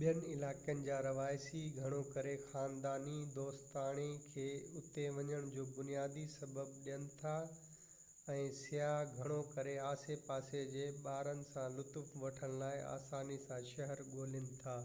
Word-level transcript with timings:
ٻين 0.00 0.18
علائقن 0.32 0.82
جا 0.88 0.98
رهواسي 1.06 1.62
گهڻو 1.78 1.98
ڪري 2.16 2.34
خانداني-دوستاڻي 2.42 4.04
کي 4.34 4.44
اتي 4.82 5.06
وڃڻ 5.16 5.50
جو 5.56 5.66
بنيادي 5.80 6.22
سبب 6.36 6.78
ڏين 6.86 7.08
ٿا 7.24 7.34
۽ 8.36 8.46
سياح 8.60 9.02
گهڻو 9.18 9.42
ڪري 9.58 9.76
آسي 9.88 10.18
پاسي 10.30 10.64
جي 10.78 10.88
ٻارن 11.10 11.44
سان 11.50 11.76
لطف 11.80 12.16
وٺڻ 12.22 12.58
لاءِ 12.64 12.86
آساني 12.96 13.44
سان 13.50 13.68
شهر 13.76 14.08
ڳولين 14.14 14.50
ٿا 14.62 14.80